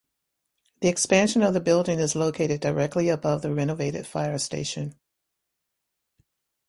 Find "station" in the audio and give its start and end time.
4.39-4.95